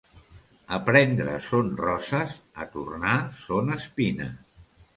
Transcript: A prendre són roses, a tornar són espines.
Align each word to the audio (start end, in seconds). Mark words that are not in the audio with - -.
A 0.77 0.79
prendre 0.87 1.35
són 1.49 1.69
roses, 1.83 2.35
a 2.65 2.69
tornar 2.77 3.15
són 3.45 3.73
espines. 3.79 4.43